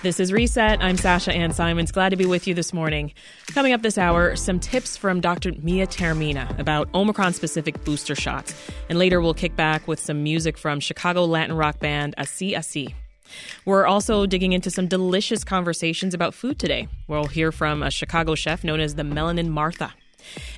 [0.00, 0.80] This is Reset.
[0.80, 1.90] I'm Sasha Ann Simons.
[1.90, 3.12] Glad to be with you this morning.
[3.48, 5.50] Coming up this hour, some tips from Dr.
[5.60, 8.54] Mia Taormina about Omicron specific booster shots.
[8.88, 12.94] And later, we'll kick back with some music from Chicago Latin rock band Así.
[13.64, 16.86] We're also digging into some delicious conversations about food today.
[17.08, 19.92] We'll hear from a Chicago chef known as the Melanin Martha.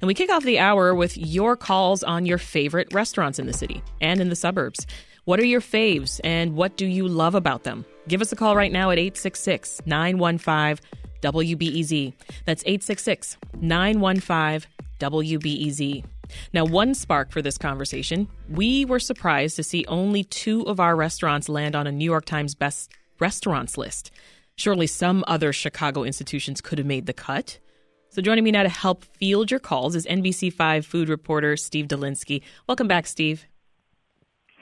[0.02, 3.54] And we kick off the hour with your calls on your favorite restaurants in the
[3.54, 4.86] city and in the suburbs.
[5.30, 7.84] What are your faves and what do you love about them?
[8.08, 10.84] Give us a call right now at 866 915
[11.22, 12.12] WBEZ.
[12.46, 16.04] That's 866 915 WBEZ.
[16.52, 20.96] Now, one spark for this conversation we were surprised to see only two of our
[20.96, 24.10] restaurants land on a New York Times Best Restaurants list.
[24.56, 27.60] Surely some other Chicago institutions could have made the cut.
[28.08, 32.42] So, joining me now to help field your calls is NBC5 food reporter Steve Dolinsky.
[32.66, 33.46] Welcome back, Steve.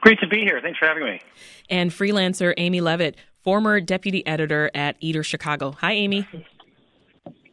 [0.01, 0.61] Great to be here.
[0.63, 1.21] Thanks for having me.
[1.69, 5.73] And freelancer Aimee Levitt, former deputy editor at Eater Chicago.
[5.81, 6.27] Hi, Aimee.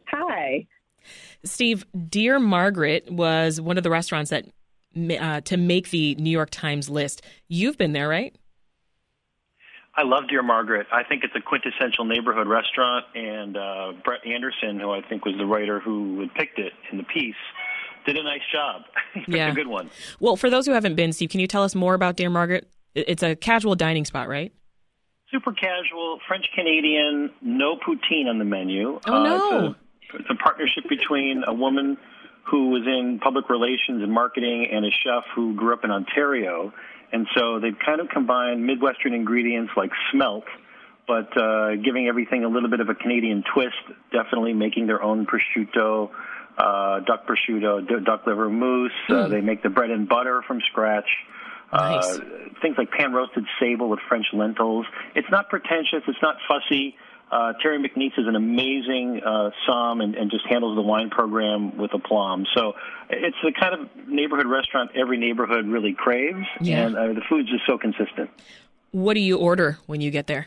[0.08, 0.66] Hi.
[1.44, 4.46] Steve, Dear Margaret was one of the restaurants that
[5.20, 7.22] uh, to make the New York Times list.
[7.48, 8.34] You've been there, right?
[9.94, 10.86] I love Dear Margaret.
[10.92, 15.34] I think it's a quintessential neighborhood restaurant, and uh, Brett Anderson, who I think was
[15.38, 17.34] the writer who had picked it in the piece,
[18.06, 18.82] did a nice job.
[19.28, 19.90] yeah, a good one.
[20.20, 22.68] Well, for those who haven't been, Steve, can you tell us more about Dear Margaret?
[22.94, 24.52] It's a casual dining spot, right?
[25.30, 29.00] Super casual, French Canadian, no poutine on the menu.
[29.06, 29.36] Oh no!
[29.36, 31.98] Uh, it's, a, it's a partnership between a woman
[32.48, 36.72] who was in public relations and marketing and a chef who grew up in Ontario.
[37.12, 40.44] And so they've kind of combined Midwestern ingredients like smelt,
[41.08, 43.74] but uh, giving everything a little bit of a Canadian twist,
[44.12, 46.10] definitely making their own prosciutto,
[46.58, 48.92] uh, duck prosciutto, duck liver mousse.
[49.08, 49.14] Mm.
[49.14, 49.32] Uh, hmm.
[49.32, 51.08] they make the bread and butter from scratch.
[51.72, 52.04] Nice.
[52.04, 52.20] Uh,
[52.62, 54.86] things like pan roasted sable with French lentils.
[55.14, 56.02] It's not pretentious.
[56.06, 56.96] It's not fussy.
[57.30, 61.76] Uh, Terry McNeese is an amazing uh, som and, and just handles the wine program
[61.76, 62.46] with aplomb.
[62.54, 62.74] So
[63.10, 66.86] it's the kind of neighborhood restaurant every neighborhood really craves, yeah.
[66.86, 68.30] and uh, the food's just so consistent.
[68.92, 70.46] What do you order when you get there?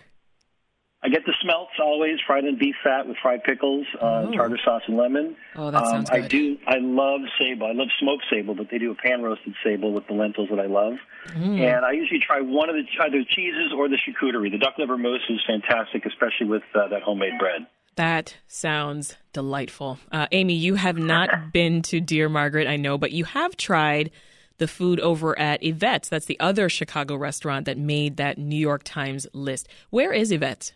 [1.02, 4.32] I get the smelts always, fried in beef fat with fried pickles, uh, oh.
[4.34, 5.36] tartar sauce, and lemon.
[5.56, 6.26] Oh, that sounds um, good.
[6.26, 6.58] I do.
[6.68, 7.68] I love sable.
[7.68, 10.60] I love smoked sable, but they do a pan roasted sable with the lentils that
[10.60, 10.96] I love.
[11.28, 11.62] Mm.
[11.62, 14.52] And I usually try one of the either cheeses or the charcuterie.
[14.52, 17.68] The duck liver mousse is fantastic, especially with uh, that homemade bread.
[17.96, 20.00] That sounds delightful.
[20.12, 24.12] Uh, Aimee, you have not been to Dear Margaret, I know, but you have tried
[24.58, 26.10] the food over at Yvette's.
[26.10, 29.70] That's the other Chicago restaurant that made that New York Times list.
[29.90, 30.74] Where is Yvette's?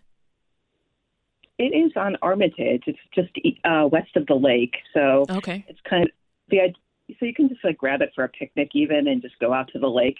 [1.59, 2.83] It is on Armitage.
[2.87, 3.29] It's just
[3.63, 5.63] uh, west of the lake, so okay.
[5.67, 6.09] it's kind of
[6.49, 6.73] the
[7.19, 9.69] so you can just like grab it for a picnic even and just go out
[9.73, 10.17] to the lake.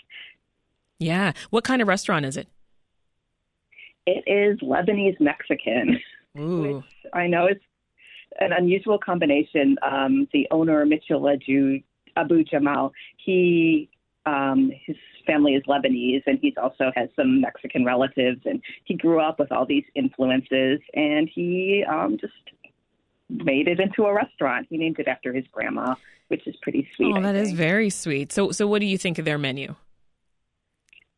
[1.00, 1.34] Yeah.
[1.50, 2.48] What kind of restaurant is it?
[4.06, 6.00] It is Lebanese Mexican,
[6.38, 6.62] Ooh.
[6.62, 7.64] which I know it's
[8.40, 9.78] an unusual combination.
[9.82, 11.26] Um, the owner Mitchell
[12.16, 13.90] Abou Jamra, he
[14.26, 19.19] um, his family is Lebanese, and he also has some Mexican relatives, and he grew
[19.19, 22.34] up with all these influences, and he um, just
[23.29, 24.67] made it into a restaurant.
[24.69, 25.95] He named it after his grandma,
[26.28, 27.16] which is pretty sweet.
[27.16, 28.31] Oh, that is very sweet.
[28.31, 29.75] So, so what do you think of their menu?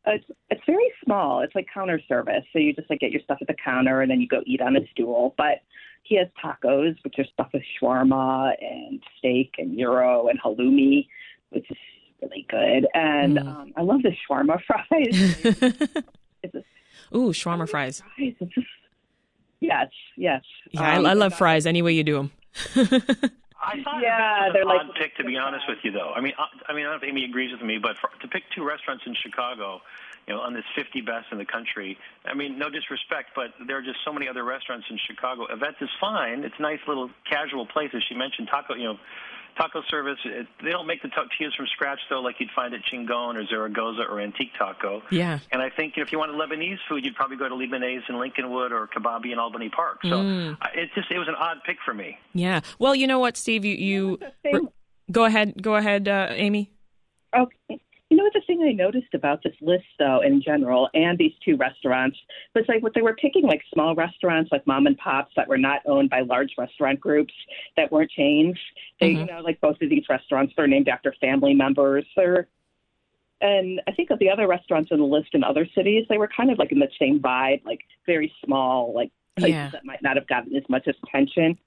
[0.08, 1.40] It's it's very small.
[1.40, 4.10] It's like counter service, so you just like get your stuff at the counter, and
[4.10, 5.34] then you go eat on a stool.
[5.36, 5.62] But
[6.04, 11.08] he has tacos, which are stuffed with shawarma and steak and gyro and halloumi,
[11.50, 11.76] which is
[12.22, 12.86] really good.
[12.94, 13.46] And mm.
[13.46, 15.44] um, I love the shawarma fries.
[17.14, 18.02] Ooh, shawarma fries.
[18.16, 18.34] fries.
[18.40, 18.66] Just,
[19.60, 20.42] yes, yes.
[20.72, 22.30] Yeah, um, I, I, love fries any way you do them.
[23.66, 26.12] I thought yeah, it was they're like odd pick to be honest with you, though.
[26.14, 28.10] I mean, I, I mean, I don't know if Aimee agrees with me, but for,
[28.20, 29.80] to pick two restaurants in Chicago,
[30.26, 31.98] you know, on this 50 best in the country.
[32.24, 35.46] I mean, no disrespect, but there are just so many other restaurants in Chicago.
[35.50, 36.44] Yvette's is fine.
[36.44, 38.48] It's a nice little casual place, as she mentioned.
[38.48, 38.98] Taco, you know,
[39.56, 40.18] taco service.
[40.24, 43.46] It, they don't make the tortillas from scratch though, like you'd find at Chingon or
[43.46, 45.02] Zaragoza or Antique Taco.
[45.10, 45.38] Yeah.
[45.52, 48.02] And I think you know, if you wanted Lebanese food, you'd probably go to Lebanese
[48.08, 50.00] in Lincolnwood or Kabobi in Albany Park.
[50.02, 50.56] So mm.
[50.74, 52.18] it just it was an odd pick for me.
[52.34, 52.60] Yeah.
[52.78, 54.70] Well, you know what, Steve, you you
[55.10, 56.70] go ahead, go ahead, uh, Aimee.
[57.36, 57.80] Okay.
[58.32, 62.18] The thing I noticed about this list, though, in general, and these two restaurants,
[62.54, 65.56] was like what they were picking, like small restaurants, like mom and pops that were
[65.56, 67.32] not owned by large restaurant groups
[67.76, 68.58] that weren't chains.
[69.00, 69.20] They, mm-hmm.
[69.20, 72.04] you know, like both of these restaurants, they're named after family members.
[72.14, 72.48] They're,
[73.40, 76.28] and I think of the other restaurants on the list in other cities, they were
[76.28, 79.70] kind of like in the same vibe, like very small, like places yeah.
[79.70, 81.58] that might not have gotten as much attention.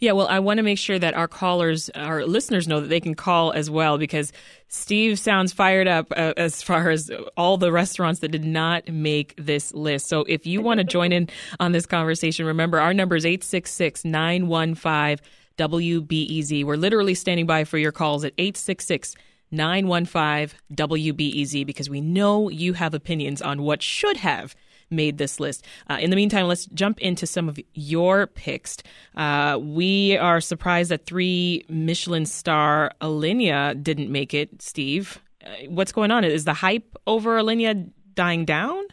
[0.00, 3.00] Yeah, well, I want to make sure that our callers, our listeners know that they
[3.00, 4.32] can call as well because
[4.68, 9.34] Steve sounds fired up uh, as far as all the restaurants that did not make
[9.36, 10.08] this list.
[10.08, 11.28] So if you want to join in
[11.58, 15.18] on this conversation, remember our number is 866 915
[15.58, 16.64] WBEZ.
[16.64, 19.14] We're literally standing by for your calls at 866
[19.50, 24.54] 915 WBEZ because we know you have opinions on what should have
[24.90, 25.64] made this list.
[25.88, 28.76] Uh, in the meantime, let's jump into some of your picks.
[29.16, 35.20] Uh, we are surprised that three Michelin star Alinea didn't make it, Steve.
[35.44, 36.24] Uh, what's going on?
[36.24, 38.84] Is the hype over Alinea dying down?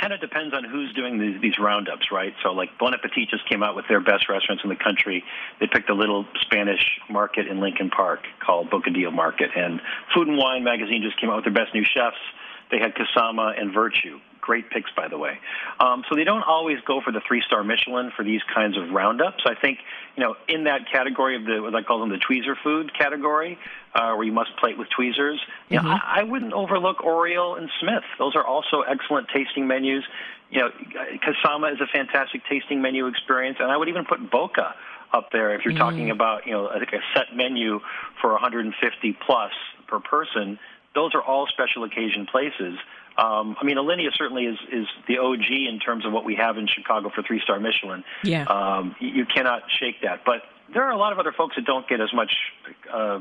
[0.00, 2.32] kind of depends on who's doing these, these roundups, right?
[2.42, 5.24] So, like Bon Appetit just came out with their best restaurants in the country.
[5.60, 9.80] They picked a little Spanish market in Lincoln Park called Bocadillo Market, and
[10.14, 12.16] Food and Wine magazine just came out with their best new chefs.
[12.70, 14.20] They had Kasama and Virtue.
[14.48, 15.38] Great picks, by the way.
[15.78, 19.44] Um, so they don't always go for the three-star Michelin for these kinds of roundups.
[19.44, 19.78] I think,
[20.16, 23.58] you know, in that category of the what I call them the tweezer food category,
[23.94, 25.38] uh, where you must plate with tweezers,
[25.70, 25.74] mm-hmm.
[25.74, 28.04] know, I, I wouldn't overlook Oriole and Smyth.
[28.18, 30.02] Those are also excellent tasting menus.
[30.50, 30.70] You know,
[31.20, 34.72] Kasama is a fantastic tasting menu experience, and I would even put Boka
[35.12, 35.78] up there if you're mm.
[35.78, 37.80] talking about you know like a set menu
[38.22, 39.52] for 150 plus
[39.88, 40.58] per person.
[40.94, 42.78] Those are all special occasion places.
[43.18, 46.56] Um, I mean, Alinea certainly is, is the OG in terms of what we have
[46.56, 48.04] in Chicago for three star Michelin.
[48.22, 48.44] Yeah.
[48.44, 50.20] Um, you cannot shake that.
[50.24, 50.42] But
[50.72, 52.32] there are a lot of other folks that don't get as much
[52.92, 53.18] uh,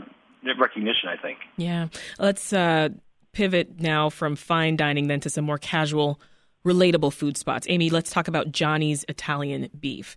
[0.60, 1.40] recognition, I think.
[1.58, 1.88] Yeah.
[2.20, 2.90] Let's uh,
[3.32, 6.22] pivot now from fine dining then to some more casual,
[6.66, 7.66] relatable food spots.
[7.68, 10.16] Aimee, let's talk about Johnny's Italian beef.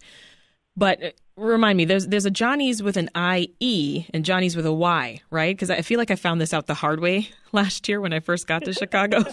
[0.76, 4.66] But uh, remind me, there's there's a Johnny's with an I E and Johnny's with
[4.66, 5.54] a Y, right?
[5.54, 8.20] Because I feel like I found this out the hard way last year when I
[8.20, 9.24] first got to Chicago.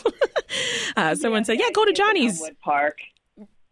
[0.97, 2.99] uh, someone yeah, said, "Yeah, go to Johnny's Wood Park."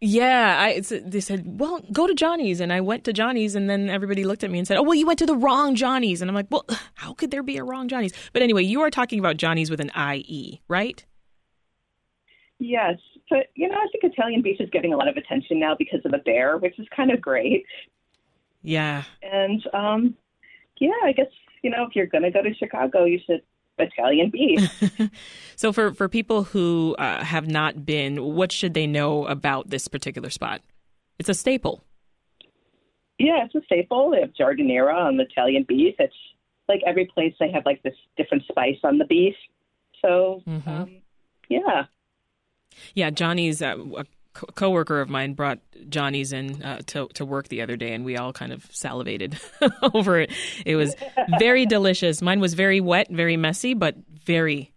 [0.02, 3.90] Yeah, I, they said, "Well, go to Johnny's," and I went to Johnny's, and then
[3.90, 6.30] everybody looked at me and said, "Oh, well, you went to the wrong Johnny's," and
[6.30, 9.20] I'm like, "Well, how could there be a wrong Johnny's?" But anyway, you are talking
[9.20, 11.04] about Johnny's with an I E, right?
[12.60, 12.98] Yes,
[13.30, 16.02] but you know, I think Italian beef is getting a lot of attention now because
[16.06, 17.66] of the bear, which is kind of great.
[18.62, 19.04] Yeah.
[19.22, 20.16] And um,
[20.80, 21.28] yeah, I guess
[21.62, 23.42] you know if you're going to go to Chicago, you should
[23.78, 25.12] Italian beef.
[25.56, 29.88] so for for people who uh, have not been, what should they know about this
[29.88, 30.62] particular spot?
[31.20, 31.84] It's a staple.
[33.18, 34.12] Yeah, it's a staple.
[34.12, 35.96] They have giardiniera on the Italian beef.
[36.00, 36.14] It's
[36.68, 39.36] like every place they have like this different spice on the beef.
[40.02, 40.70] So mm-hmm.
[40.70, 40.98] um,
[41.50, 41.86] yeah.
[42.94, 43.78] Yeah, Johnny's uh,
[44.42, 45.60] a coworker of mine brought
[45.90, 49.40] Johnny's in uh, to to work the other day, and we all kind of salivated
[49.94, 50.32] over it.
[50.66, 50.96] It was
[51.40, 52.22] very delicious.
[52.22, 53.96] Mine was very wet, very messy, but
[54.26, 54.72] very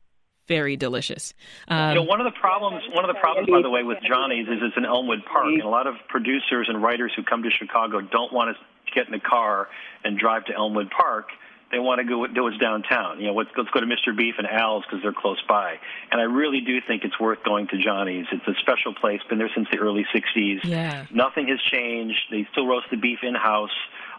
[0.48, 1.34] very delicious.
[1.68, 3.98] Um, you know, one of the problems, one of the problems, by the way, with
[4.06, 7.42] Johnny's is it's in Elmwood Park, and a lot of producers and writers who come
[7.42, 9.68] to Chicago don't want to get in the car
[10.04, 11.28] and drive to Elmwood Park
[11.70, 13.20] they want to go do what's downtown.
[13.20, 14.16] You know, let's, let's go to Mr.
[14.16, 15.78] Beef and Al's because they're close by.
[16.10, 18.26] And I really do think it's worth going to Johnny's.
[18.32, 19.20] It's a special place.
[19.28, 20.64] Been there since the early '60s.
[20.64, 21.06] Yeah.
[21.12, 22.20] Nothing has changed.
[22.30, 23.70] They still roast the beef in house.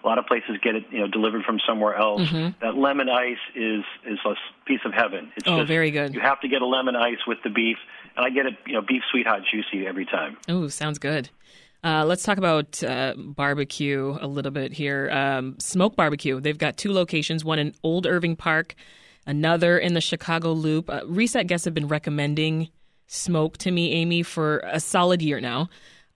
[0.04, 2.22] A lot of places get it, you know, delivered from somewhere else.
[2.22, 2.63] Mm-hmm.
[2.63, 4.36] That lemon ice is is a
[4.66, 5.31] piece of heaven.
[5.36, 6.13] It's oh, just, very good.
[6.13, 7.78] You have to get a lemon ice with the beef,
[8.16, 10.38] and I get it, you know, beef sweet hot juicy every time.
[10.48, 11.30] Oh, sounds good.
[11.83, 15.09] Uh, let's talk about uh, barbecue a little bit here.
[15.11, 16.39] Um, Smoque Barbecue.
[16.41, 18.75] They've got two locations one in Old Irving Park,
[19.25, 20.89] another in the Chicago Loop.
[20.89, 22.69] Uh, Reset guests have been recommending
[23.07, 25.69] Smoque to me, Aimee, for a solid year now.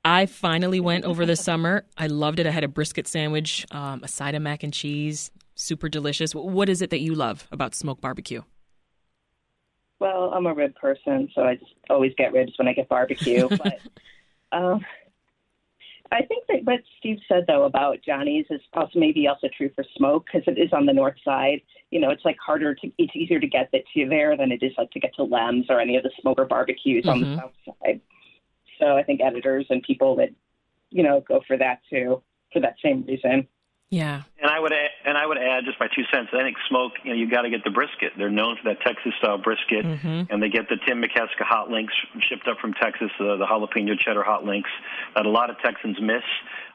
[0.05, 1.86] I finally went over the summer.
[1.98, 2.48] I loved it.
[2.48, 6.36] I had a brisket sandwich, um, a side of mac and cheese, super delicious.
[6.36, 8.41] What is it that you love about Smoque Barbecue?
[10.00, 13.48] Well, I'm a rib person, so I just always get ribs when I get barbecue.
[13.63, 13.79] but
[14.51, 14.86] um,
[16.13, 19.84] I think that what Steve said though about Johnny's is also maybe also true for
[19.98, 21.62] Smoque because it is on the north side.
[21.89, 24.74] You know, it's like harder to it's easier to get to there than it is
[24.77, 27.10] like to get to Lem's or any of the smoker barbecues mm-hmm.
[27.10, 27.39] on the mm-hmm.
[27.39, 28.01] south side.
[28.79, 30.29] So I think editors and people that
[30.91, 33.48] you know go for that too for that same reason.
[33.90, 34.24] Yeah.
[34.42, 36.30] And I would add, and I would add just my two cents.
[36.34, 36.94] I think Smoque.
[37.04, 38.13] You know, you got to get the brisket.
[38.18, 40.34] They're known for that Texas style brisket, mm-hmm.
[40.34, 43.98] and they get the Tim McKeska hot links shipped up from Texas, uh, the jalapeno
[43.98, 44.70] cheddar hot links
[45.16, 46.24] that a lot of Texans miss.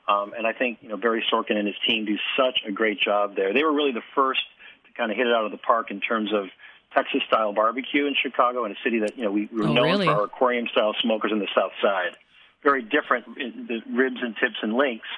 [0.07, 3.01] Um, and I think you know Barry Sorkin and his team do such a great
[3.01, 3.53] job there.
[3.53, 4.43] They were really the first
[4.87, 6.47] to kind of hit it out of the park in terms of
[6.95, 9.73] Texas style barbecue in Chicago, in a city that you know we, we were oh,
[9.73, 10.07] known really?
[10.07, 12.17] for our aquarium style smokers in the South Side.
[12.63, 15.09] Very different in the ribs and tips and links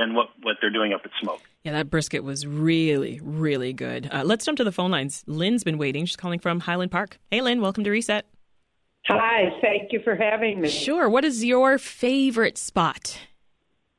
[0.00, 1.42] than what, what they're doing up at Smoque.
[1.62, 4.08] Yeah, that brisket was really, really good.
[4.10, 5.22] Uh, let's jump to the phone lines.
[5.26, 6.06] Lynn's been waiting.
[6.06, 7.18] She's calling from Highland Park.
[7.30, 8.26] Hey, Lynn, welcome to Reset.
[9.06, 10.68] Hi, thank you for having me.
[10.68, 11.08] Sure.
[11.08, 13.18] What is your favorite spot?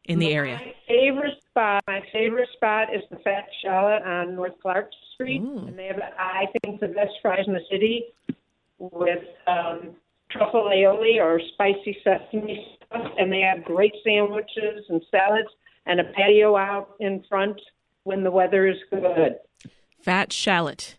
[0.05, 0.55] in the area?
[0.55, 1.83] My favorite spot.
[1.87, 5.65] My favorite spot is the Fat Shallot on North Clark Street, Ooh.
[5.67, 8.05] and they have, I think, the best fries in the city
[8.79, 9.95] with um,
[10.31, 15.49] truffle aioli or spicy sesame stuff, and they have great sandwiches and salads
[15.85, 17.59] and a patio out in front
[18.03, 19.37] when the weather is good.
[20.01, 20.97] Fat shallot.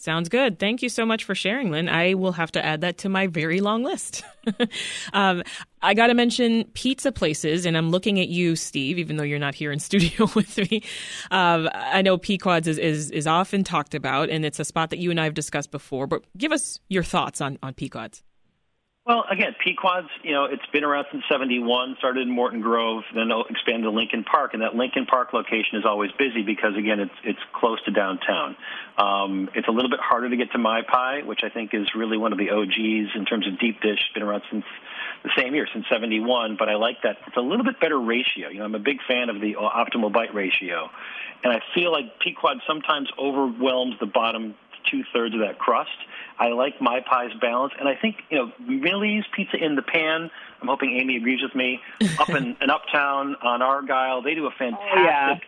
[0.00, 0.58] Sounds good.
[0.58, 1.86] Thank you so much for sharing, Lynn.
[1.86, 4.24] I will have to add that to my very long list.
[5.12, 5.42] um,
[5.82, 9.38] I got to mention pizza places, and I'm looking at you, Steve, even though you're
[9.38, 10.82] not here in studio with me.
[11.30, 15.00] Um, I know Pequod's is, is, is often talked about, and it's a spot that
[15.00, 18.22] you and I have discussed before, but give us your thoughts on, on Pequod's.
[19.10, 23.28] Well, again, Pequod's, you know, it's been around since 71, started in Morton Grove, then
[23.50, 24.54] expanded to Lincoln Park.
[24.54, 28.54] And that Lincoln Park location is always busy because, again, it's, it's close to downtown.
[28.96, 31.88] Um, it's a little bit harder to get to My Pi, which I think is
[31.96, 33.98] really one of the OGs in terms of deep dish.
[34.14, 34.64] Been around since
[35.24, 36.54] the same year, since 71.
[36.56, 37.16] But I like that.
[37.26, 38.48] It's a little bit better ratio.
[38.48, 40.88] You know, I'm a big fan of the optimal bite ratio.
[41.42, 44.54] And I feel like Pequod sometimes overwhelms the bottom
[44.90, 45.90] two thirds of that crust.
[46.38, 50.30] I like My Pi's balance, and I think you know Millie's Pizza in the Pan.
[50.60, 51.80] I'm hoping Aimee agrees with me.
[52.18, 54.92] Up in, in Uptown on Argyle, they do a fantastic.
[54.96, 55.38] Oh, yeah.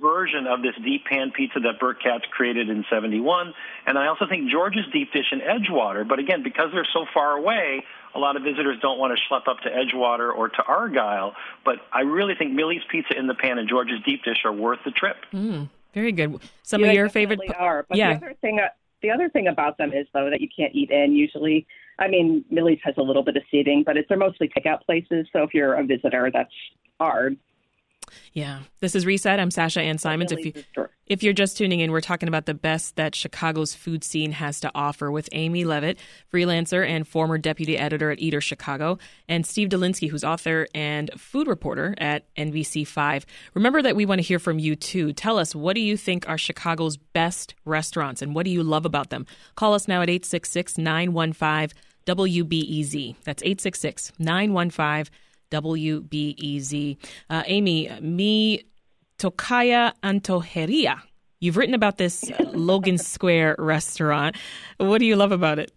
[0.00, 3.52] Version of this deep pan pizza that Burt Katz created in '71,
[3.86, 6.08] and I also think George's deep dish in Edgewater.
[6.08, 7.84] But again, because they're so far away,
[8.14, 11.34] a lot of visitors don't want to schlep up to Edgewater or to Argyle.
[11.64, 14.80] But I really think Millie's Pizza in the Pan and George's deep dish are worth
[14.84, 15.16] the trip.
[15.32, 16.38] Mm, very good.
[16.62, 17.40] Some Yeah, of your favorite.
[17.58, 17.84] are.
[17.88, 18.14] But yeah.
[18.14, 18.68] the other thing, uh,
[19.02, 21.66] the other thing about them is though that you can't eat in usually.
[21.98, 25.26] I mean, Millie's has a little bit of seating, but it's they're mostly takeout places.
[25.32, 26.52] So if you're a visitor, that's
[26.98, 27.36] hard.
[28.32, 28.60] Yeah.
[28.80, 29.38] This is Reset.
[29.38, 30.32] I'm Sasha Ann Simons.
[30.32, 32.96] If you Millie's is dr- If you're just tuning in, we're talking about the best
[32.96, 35.98] that Chicago's food scene has to offer with Aimee Levitt,
[36.32, 41.46] freelancer and former deputy editor at Eater Chicago, and Steve Dolinsky, who's author and food
[41.46, 43.24] reporter at NBC5.
[43.54, 45.12] Remember that we want to hear from you too.
[45.12, 48.86] Tell us, what do you think are Chicago's best restaurants and what do you love
[48.86, 49.26] about them?
[49.56, 51.76] Call us now at 866 915
[52.06, 53.16] WBEZ.
[53.24, 55.12] That's 866 915
[55.52, 56.96] WBEZ.
[57.30, 58.64] Uh, Aimee, Mi
[59.18, 61.00] Tocaya Antojeria.
[61.40, 64.36] You've written about this uh, Logan Square restaurant.
[64.78, 65.72] What do you love about it?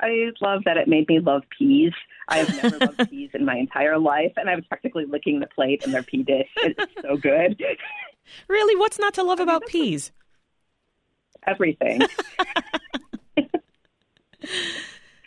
[0.00, 1.92] I love that it made me love peas.
[2.28, 5.46] I have never loved peas in my entire life, and I was practically licking the
[5.46, 6.48] plate in their pea dish.
[6.58, 7.60] It's so good.
[8.46, 10.12] Really, what's not to love about peas?
[11.48, 12.00] Everything.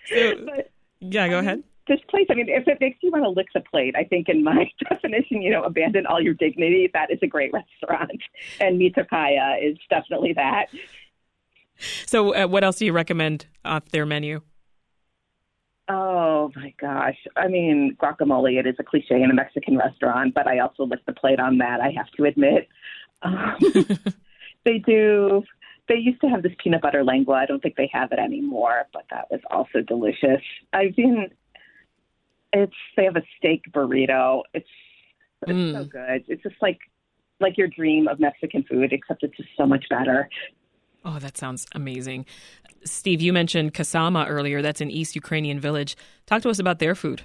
[0.10, 0.64] So-
[1.00, 1.64] yeah, go ahead.
[1.88, 4.30] This place, I mean, if it makes you want to lick the plate, I think
[4.30, 8.22] in my definition, you know, abandon all your dignity, that is a great restaurant.
[8.60, 10.68] And Mi Tocaya is definitely that.
[12.06, 14.42] So, uh, what else do you recommend off their menu?
[15.90, 17.18] Oh my gosh.
[17.36, 21.06] I mean, guacamole, it is a cliche in a Mexican restaurant, but I also lick
[21.06, 22.70] the plate on that, I have to admit.
[23.22, 23.58] Um,
[24.66, 25.44] they do,
[25.90, 27.36] they used to have this peanut butter lengua.
[27.36, 30.42] I don't think they have it anymore, but that was also delicious.
[30.72, 31.30] I've been,
[32.54, 34.44] it's, they have a steak burrito.
[34.54, 34.68] It's,
[35.48, 35.90] it's so Mm.
[35.90, 36.24] good.
[36.28, 36.80] It's just like,
[37.40, 40.30] like your dream of Mexican food, except it's just so much better.
[41.04, 42.26] Oh, that sounds amazing.
[42.86, 44.62] Steve, you mentioned Kasama earlier.
[44.62, 45.98] That's an East Ukrainian village.
[46.26, 47.24] Talk to us about their food.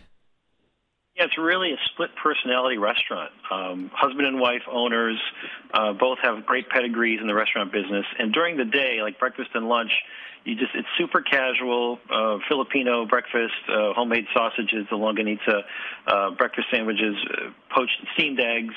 [1.19, 3.33] Yeah, it's really a split personality restaurant.
[3.51, 5.19] Um, husband and wife owners
[5.75, 9.51] uh, both have great pedigrees in the restaurant business, and during the day, like breakfast
[9.55, 9.91] and lunch,
[10.45, 15.63] you just it's super casual uh, Filipino breakfast, uh, homemade sausages, the longanisa,
[16.07, 18.75] uh, breakfast sandwiches, uh, poached steamed eggs.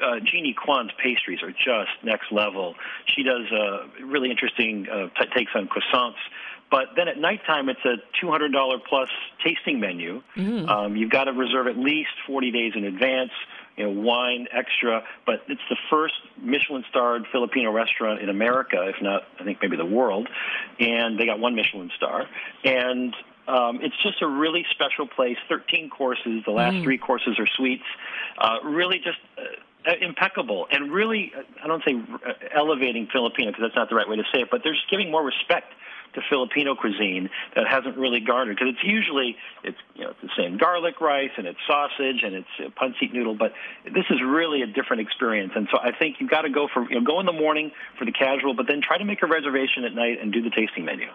[0.00, 2.74] Uh, Genie Kwon's pastries are just next level.
[3.06, 6.20] She does uh, really interesting uh, t- takes on croissants.
[6.70, 9.08] But then at nighttime, it's a $200 plus
[9.44, 10.22] tasting menu.
[10.68, 13.30] Um, you've got to reserve at least 40 days in advance.
[13.76, 19.24] You know, wine extra, but it's the first Michelin-starred Filipino restaurant in America, if not,
[19.38, 20.28] I think maybe the world.
[20.80, 22.26] And they got one Michelin star.
[22.64, 23.14] And
[23.46, 25.36] um, it's just a really special place.
[25.50, 26.42] 13 courses.
[26.46, 27.84] The last three courses are sweets.
[28.38, 29.18] Uh, really just.
[29.38, 29.42] Uh,
[29.86, 33.94] uh, impeccable and really, uh, I don't say uh, elevating Filipino because that's not the
[33.94, 35.72] right way to say it, but they're just giving more respect
[36.16, 40.30] to Filipino cuisine that hasn't really garnered because it's usually it's you know it's the
[40.36, 43.52] same garlic rice and it's sausage and it's uh, pancit noodle, but
[43.84, 45.52] this is really a different experience.
[45.54, 47.70] And so I think you've got to go for you know go in the morning
[47.98, 50.50] for the casual, but then try to make a reservation at night and do the
[50.50, 51.06] tasting menu.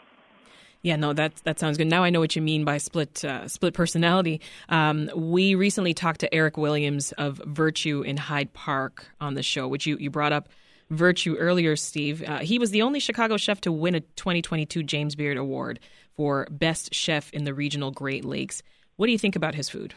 [0.84, 1.88] Yeah, no, that that sounds good.
[1.88, 4.41] Now I know what you mean by split uh, split personality.
[4.70, 9.67] Um, we recently talked to Eric Williams of Virtue in Hyde Park on the show,
[9.67, 10.50] which you, you brought up
[10.91, 12.21] Virtue earlier, Steve.
[12.21, 15.79] Uh, he was the only Chicago chef to win a 2022 James Beard Award
[16.17, 18.62] for Best Chef in the Regional Great Lakes.
[18.98, 19.93] What do you think about his food?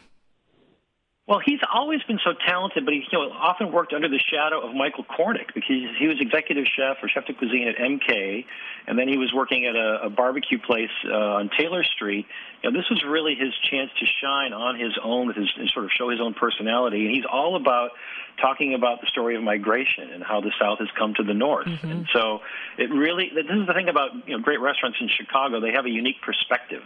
[1.27, 4.61] Well, he's always been so talented, but he you know, often worked under the shadow
[4.61, 5.65] of Michael Kornick because
[5.97, 8.45] he was executive chef or chef de cuisine at MK,
[8.85, 12.27] and then he was working at a, a barbecue place uh, on Taylor Street.
[12.61, 15.67] You know, this was really his chance to shine on his own, with his, and
[15.69, 17.07] sort of show his own personality.
[17.07, 17.91] And he's all about
[18.39, 21.65] talking about the story of migration and how the South has come to the North.
[21.65, 21.89] Mm-hmm.
[21.89, 22.41] And so
[22.77, 25.87] it really, this is the thing about you know, great restaurants in Chicago, they have
[25.87, 26.83] a unique perspective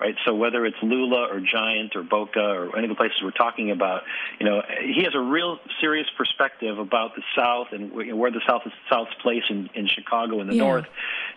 [0.00, 0.14] right?
[0.24, 3.70] So whether it's Lula or Giant or Boka or any of the places we're talking
[3.70, 4.02] about,
[4.38, 8.62] you know, he has a real serious perspective about the South and where the South
[8.66, 10.62] is South's place in, in Chicago and the yeah.
[10.62, 10.86] North.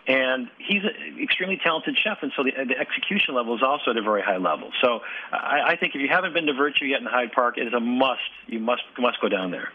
[0.08, 3.98] And he's an extremely talented chef, and so the, the execution level is also at
[3.98, 4.72] a very high level.
[4.82, 5.00] So
[5.32, 7.74] I, I think if you haven't been to Virtue yet in Hyde Park, it is
[7.74, 8.20] a must.
[8.48, 9.70] You must must go down there.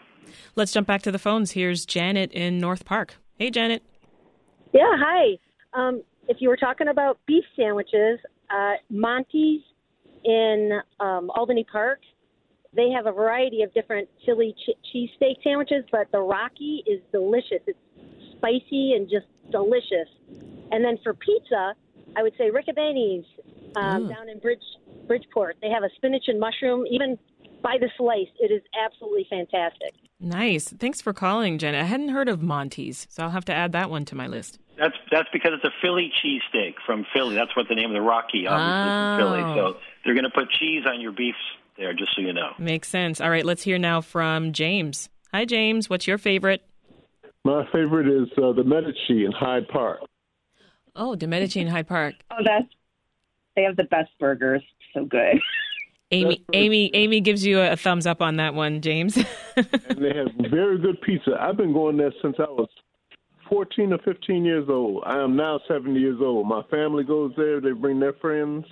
[0.55, 1.51] Let's jump back to the phones.
[1.51, 3.15] Here's Janet in North Park.
[3.37, 3.83] Hey, Janet.
[4.73, 5.37] Yeah, hi.
[5.73, 8.19] Um, if you were talking about beef sandwiches,
[8.49, 9.61] uh, Monty's
[10.23, 11.99] in um, Albany Park.
[12.75, 17.61] They have a variety of different Philly ch- cheesesteak sandwiches, but the Rocky is delicious.
[17.65, 17.79] It's
[18.37, 20.07] spicy and just delicious.
[20.71, 21.73] And then for pizza,
[22.15, 23.25] I would say Ricobene's
[23.75, 24.09] um, oh.
[24.09, 24.63] down in Bridge
[25.07, 25.57] Bridgeport.
[25.61, 27.17] They have a spinach and mushroom, even
[27.63, 28.27] by the slice.
[28.39, 29.95] It is absolutely fantastic.
[30.19, 30.67] Nice.
[30.67, 31.79] Thanks for calling, Jenna.
[31.79, 34.59] I hadn't heard of Monty's, so I'll have to add that one to my list.
[34.79, 37.35] That's that's because it's a Philly cheesesteak from Philly.
[37.35, 39.17] That's what the name of the Rocky obviously oh.
[39.17, 39.55] from Philly.
[39.55, 41.35] So they're going to put cheese on your beef
[41.77, 42.51] there, just so you know.
[42.57, 43.19] Makes sense.
[43.19, 45.09] All right, let's hear now from James.
[45.33, 45.89] Hi, James.
[45.89, 46.61] What's your favorite?
[47.43, 49.99] My favorite is uh, the Medici in Hyde Park.
[50.95, 52.15] Oh, the Medici in Hyde Park.
[52.31, 52.67] Oh, that's
[53.55, 54.63] they have the best burgers.
[54.93, 55.41] So good.
[56.11, 59.17] Aimee, Aimee, Aimee gives you a thumbs up on that one, James.
[59.55, 59.67] and
[59.97, 61.37] they have very good pizza.
[61.39, 62.69] I've been going there since I was
[63.49, 65.03] 14 or 15 years old.
[65.05, 66.47] I am now 70 years old.
[66.47, 67.59] My family goes there.
[67.59, 68.65] They bring their friends.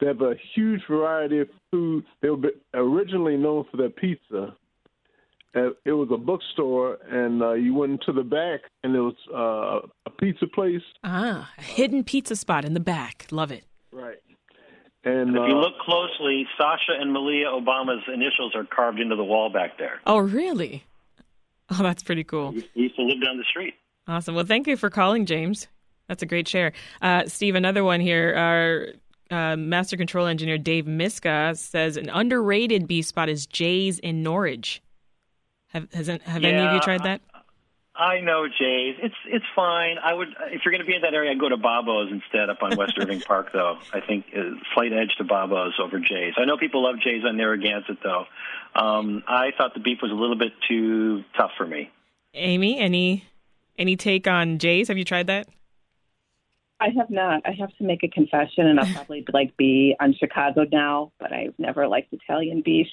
[0.00, 2.04] They have a huge variety of food.
[2.22, 4.54] They were originally known for their pizza.
[5.52, 9.88] It was a bookstore, and uh, you went into the back, and it was uh,
[10.06, 10.82] a pizza place.
[11.02, 13.26] Ah, a hidden pizza spot in the back.
[13.32, 13.64] Love it.
[13.90, 14.18] Right.
[15.02, 19.16] And, and if uh, you look closely, Sasha and Malia Obama's initials are carved into
[19.16, 20.00] the wall back there.
[20.06, 20.84] Oh, really?
[21.70, 22.52] Oh, that's pretty cool.
[22.52, 23.74] He used to live down the street.
[24.10, 24.34] Awesome.
[24.34, 25.68] Well, thank you for calling, James.
[26.08, 26.72] That's a great share.
[27.00, 28.34] Uh, Steve, another one here.
[28.34, 28.86] Our
[29.30, 34.82] uh, master control engineer Dave Miska says an underrated beef spot is Jay's in Norridge.
[35.68, 37.20] Have has have yeah, any of you tried that?
[37.94, 38.96] I know Jay's.
[39.00, 39.98] It's it's fine.
[40.02, 42.50] I would if you're going to be in that area, I'd go to Babo's instead
[42.50, 43.50] up on West Irving Park.
[43.52, 46.34] Though I think a slight edge to Babo's over Jay's.
[46.36, 48.24] I know people love Jay's on Narragansett though.
[48.74, 51.92] Um, I thought the beef was a little bit too tough for me.
[52.34, 53.29] Aimee, any
[53.80, 54.88] any take on Jay's?
[54.88, 55.48] Have you tried that?
[56.82, 57.42] I have not.
[57.44, 61.32] I have to make a confession, and I'll probably like be on Chicago now, but
[61.32, 62.86] I've never liked Italian beef.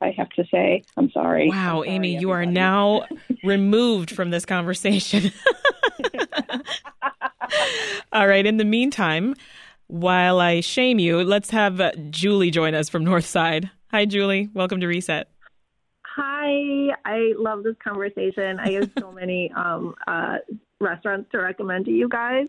[0.00, 1.48] I have to say, I'm sorry.
[1.48, 2.20] Wow, I'm sorry, Aimee, everybody.
[2.22, 3.06] you are now
[3.44, 5.30] removed from this conversation.
[8.12, 8.44] All right.
[8.44, 9.36] In the meantime,
[9.86, 13.70] while I shame you, let's have uh, Julie join us from Northside.
[13.90, 14.48] Hi, Julie.
[14.52, 15.29] Welcome to Reset.
[16.22, 18.60] Hi, I love this conversation.
[18.60, 20.36] I have so many um, uh,
[20.78, 22.46] restaurants to recommend to you guys.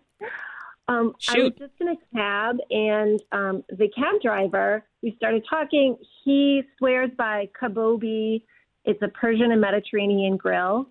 [0.90, 5.96] Um, I was just in a cab, and um, the cab driver, we started talking.
[6.26, 8.44] He swears by Kabobi.
[8.84, 10.88] It's a Persian and Mediterranean grill,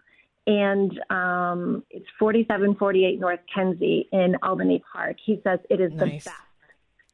[0.47, 5.17] and um, it's 4748 North Kedzie in Albany Park.
[5.23, 6.25] He says it is nice.
[6.25, 6.43] the best.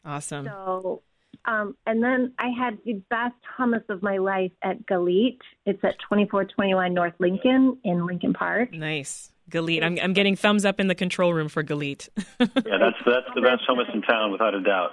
[0.04, 0.44] Awesome.
[0.44, 1.02] So,
[1.46, 5.38] um, and then I had the best hummus of my life at Galit.
[5.64, 8.72] It's at 2421 North Lincoln in Lincoln Park.
[8.72, 9.30] Nice.
[9.50, 9.84] Galit.
[9.84, 12.08] I'm, I'm getting thumbs up in the control room for Galit.
[12.40, 14.90] yeah, that's that's the best hummus in town, without a doubt.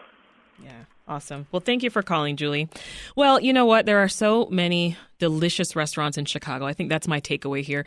[0.64, 1.48] Yeah, awesome.
[1.52, 2.70] Well, thank you for calling, Julie.
[3.16, 3.88] Well, you know what?
[3.88, 6.68] There are so many delicious restaurants in Chicago.
[6.68, 7.86] I think that's my takeaway here.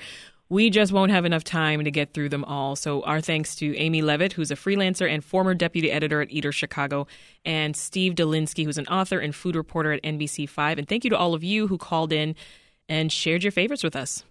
[0.49, 2.77] We just won't have enough time to get through them all.
[2.77, 6.53] So, our thanks to Aimee Levitt, who's a freelancer and former deputy editor at Eater
[6.53, 7.09] Chicago,
[7.45, 10.79] and Steve Dolinsky, who's an author and food reporter at NBC5.
[10.79, 12.37] And thank you to all of you who called in
[12.89, 14.23] and shared your favorites with us.